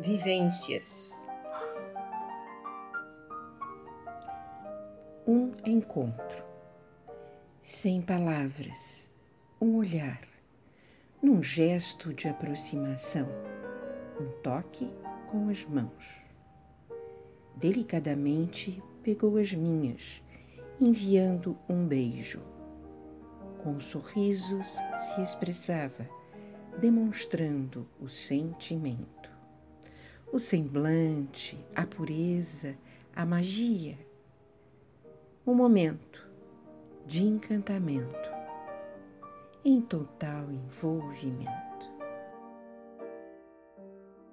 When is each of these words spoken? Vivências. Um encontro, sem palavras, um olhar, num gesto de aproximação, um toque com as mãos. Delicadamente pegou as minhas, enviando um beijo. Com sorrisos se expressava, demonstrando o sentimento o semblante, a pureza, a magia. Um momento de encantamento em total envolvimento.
Vivências. 0.00 1.26
Um 5.26 5.52
encontro, 5.66 6.44
sem 7.64 8.00
palavras, 8.00 9.10
um 9.60 9.74
olhar, 9.74 10.20
num 11.20 11.42
gesto 11.42 12.14
de 12.14 12.28
aproximação, 12.28 13.26
um 14.20 14.28
toque 14.40 14.88
com 15.32 15.48
as 15.48 15.64
mãos. 15.64 16.22
Delicadamente 17.56 18.80
pegou 19.02 19.36
as 19.36 19.52
minhas, 19.52 20.22
enviando 20.80 21.58
um 21.68 21.84
beijo. 21.84 22.40
Com 23.64 23.80
sorrisos 23.80 24.78
se 25.00 25.20
expressava, 25.20 26.08
demonstrando 26.80 27.84
o 28.00 28.08
sentimento 28.08 29.17
o 30.32 30.38
semblante, 30.38 31.58
a 31.74 31.86
pureza, 31.86 32.76
a 33.14 33.24
magia. 33.24 33.98
Um 35.46 35.54
momento 35.54 36.28
de 37.06 37.24
encantamento 37.24 38.30
em 39.64 39.80
total 39.80 40.50
envolvimento. 40.50 41.97